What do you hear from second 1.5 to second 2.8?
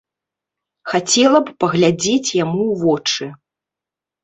б паглядзець яму ў